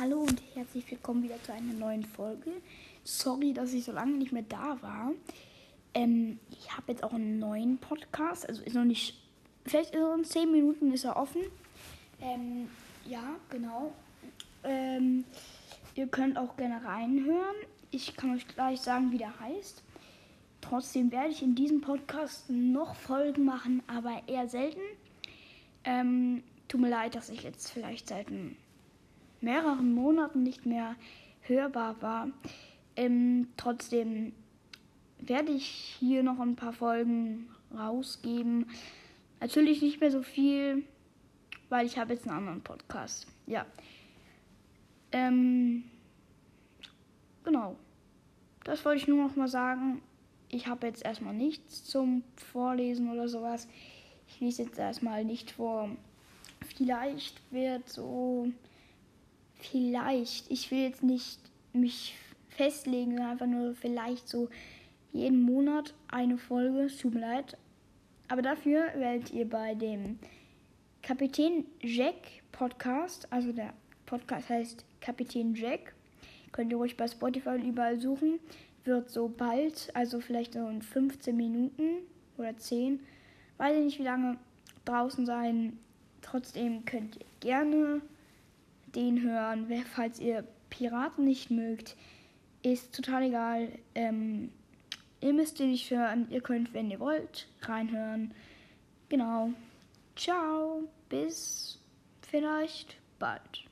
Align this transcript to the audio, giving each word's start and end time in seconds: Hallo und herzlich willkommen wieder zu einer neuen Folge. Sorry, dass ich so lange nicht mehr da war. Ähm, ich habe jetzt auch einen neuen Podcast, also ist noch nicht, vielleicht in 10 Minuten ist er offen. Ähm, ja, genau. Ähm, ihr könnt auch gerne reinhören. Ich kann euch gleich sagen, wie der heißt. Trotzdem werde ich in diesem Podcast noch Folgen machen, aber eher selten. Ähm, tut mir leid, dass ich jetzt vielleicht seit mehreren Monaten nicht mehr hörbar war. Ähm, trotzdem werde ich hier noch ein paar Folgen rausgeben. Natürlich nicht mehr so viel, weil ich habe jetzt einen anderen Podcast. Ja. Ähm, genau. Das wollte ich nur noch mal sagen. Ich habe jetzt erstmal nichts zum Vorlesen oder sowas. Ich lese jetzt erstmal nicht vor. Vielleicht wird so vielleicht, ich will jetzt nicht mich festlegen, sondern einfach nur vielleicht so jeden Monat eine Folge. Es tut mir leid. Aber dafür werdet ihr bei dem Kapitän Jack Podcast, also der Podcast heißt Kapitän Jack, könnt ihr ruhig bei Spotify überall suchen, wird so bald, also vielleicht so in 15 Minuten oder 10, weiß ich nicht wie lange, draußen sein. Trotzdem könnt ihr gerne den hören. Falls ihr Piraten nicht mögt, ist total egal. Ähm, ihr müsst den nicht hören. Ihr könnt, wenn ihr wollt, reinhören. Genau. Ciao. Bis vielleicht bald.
Hallo 0.00 0.20
und 0.20 0.40
herzlich 0.54 0.88
willkommen 0.92 1.24
wieder 1.24 1.42
zu 1.42 1.52
einer 1.52 1.72
neuen 1.72 2.04
Folge. 2.04 2.52
Sorry, 3.02 3.52
dass 3.52 3.72
ich 3.72 3.84
so 3.84 3.90
lange 3.90 4.16
nicht 4.16 4.30
mehr 4.30 4.44
da 4.48 4.80
war. 4.80 5.10
Ähm, 5.92 6.38
ich 6.52 6.70
habe 6.70 6.92
jetzt 6.92 7.02
auch 7.02 7.12
einen 7.12 7.40
neuen 7.40 7.78
Podcast, 7.78 8.48
also 8.48 8.62
ist 8.62 8.76
noch 8.76 8.84
nicht, 8.84 9.20
vielleicht 9.66 9.96
in 9.96 10.22
10 10.22 10.52
Minuten 10.52 10.92
ist 10.92 11.02
er 11.02 11.16
offen. 11.16 11.40
Ähm, 12.20 12.68
ja, 13.06 13.24
genau. 13.50 13.92
Ähm, 14.62 15.24
ihr 15.96 16.06
könnt 16.06 16.38
auch 16.38 16.56
gerne 16.56 16.84
reinhören. 16.84 17.56
Ich 17.90 18.16
kann 18.16 18.36
euch 18.36 18.46
gleich 18.46 18.80
sagen, 18.80 19.10
wie 19.10 19.18
der 19.18 19.40
heißt. 19.40 19.82
Trotzdem 20.60 21.10
werde 21.10 21.30
ich 21.30 21.42
in 21.42 21.56
diesem 21.56 21.80
Podcast 21.80 22.48
noch 22.48 22.94
Folgen 22.94 23.44
machen, 23.44 23.82
aber 23.88 24.22
eher 24.28 24.46
selten. 24.46 24.82
Ähm, 25.82 26.44
tut 26.68 26.82
mir 26.82 26.90
leid, 26.90 27.16
dass 27.16 27.30
ich 27.30 27.42
jetzt 27.42 27.72
vielleicht 27.72 28.06
seit 28.06 28.28
mehreren 29.40 29.92
Monaten 29.94 30.42
nicht 30.42 30.66
mehr 30.66 30.96
hörbar 31.42 32.00
war. 32.00 32.28
Ähm, 32.96 33.48
trotzdem 33.56 34.32
werde 35.20 35.52
ich 35.52 35.96
hier 35.98 36.22
noch 36.22 36.40
ein 36.40 36.56
paar 36.56 36.72
Folgen 36.72 37.48
rausgeben. 37.76 38.66
Natürlich 39.40 39.82
nicht 39.82 40.00
mehr 40.00 40.10
so 40.10 40.22
viel, 40.22 40.84
weil 41.68 41.86
ich 41.86 41.98
habe 41.98 42.14
jetzt 42.14 42.26
einen 42.26 42.38
anderen 42.38 42.62
Podcast. 42.62 43.26
Ja. 43.46 43.66
Ähm, 45.12 45.84
genau. 47.44 47.76
Das 48.64 48.84
wollte 48.84 49.00
ich 49.00 49.08
nur 49.08 49.26
noch 49.26 49.36
mal 49.36 49.48
sagen. 49.48 50.02
Ich 50.50 50.66
habe 50.66 50.86
jetzt 50.86 51.04
erstmal 51.04 51.34
nichts 51.34 51.84
zum 51.84 52.22
Vorlesen 52.36 53.10
oder 53.10 53.28
sowas. 53.28 53.68
Ich 54.28 54.40
lese 54.40 54.64
jetzt 54.64 54.78
erstmal 54.78 55.24
nicht 55.24 55.50
vor. 55.52 55.90
Vielleicht 56.76 57.40
wird 57.52 57.88
so 57.88 58.50
vielleicht, 59.58 60.50
ich 60.50 60.70
will 60.70 60.78
jetzt 60.78 61.02
nicht 61.02 61.38
mich 61.72 62.16
festlegen, 62.48 63.12
sondern 63.12 63.30
einfach 63.30 63.46
nur 63.46 63.74
vielleicht 63.74 64.28
so 64.28 64.48
jeden 65.12 65.42
Monat 65.42 65.94
eine 66.08 66.38
Folge. 66.38 66.82
Es 66.82 66.98
tut 66.98 67.14
mir 67.14 67.20
leid. 67.20 67.56
Aber 68.28 68.42
dafür 68.42 68.92
werdet 68.94 69.32
ihr 69.32 69.48
bei 69.48 69.74
dem 69.74 70.18
Kapitän 71.02 71.64
Jack 71.80 72.42
Podcast, 72.52 73.32
also 73.32 73.52
der 73.52 73.72
Podcast 74.04 74.48
heißt 74.48 74.84
Kapitän 75.00 75.54
Jack, 75.54 75.94
könnt 76.52 76.70
ihr 76.70 76.76
ruhig 76.76 76.96
bei 76.96 77.08
Spotify 77.08 77.56
überall 77.56 77.98
suchen, 78.00 78.38
wird 78.84 79.10
so 79.10 79.28
bald, 79.28 79.90
also 79.94 80.20
vielleicht 80.20 80.54
so 80.54 80.66
in 80.68 80.82
15 80.82 81.36
Minuten 81.36 81.98
oder 82.36 82.56
10, 82.56 83.00
weiß 83.56 83.76
ich 83.76 83.84
nicht 83.84 83.98
wie 83.98 84.04
lange, 84.04 84.38
draußen 84.84 85.24
sein. 85.24 85.78
Trotzdem 86.20 86.84
könnt 86.84 87.16
ihr 87.16 87.26
gerne 87.40 88.02
den 88.94 89.22
hören. 89.22 89.66
Falls 89.94 90.20
ihr 90.20 90.44
Piraten 90.70 91.24
nicht 91.24 91.50
mögt, 91.50 91.96
ist 92.62 92.94
total 92.94 93.24
egal. 93.24 93.68
Ähm, 93.94 94.50
ihr 95.20 95.32
müsst 95.32 95.58
den 95.58 95.70
nicht 95.70 95.90
hören. 95.90 96.28
Ihr 96.30 96.40
könnt, 96.40 96.74
wenn 96.74 96.90
ihr 96.90 97.00
wollt, 97.00 97.48
reinhören. 97.62 98.32
Genau. 99.08 99.52
Ciao. 100.16 100.82
Bis 101.08 101.80
vielleicht 102.22 102.98
bald. 103.18 103.67